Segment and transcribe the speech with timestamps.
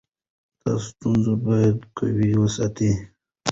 [0.61, 2.91] دا ستون باید قوي وساتو.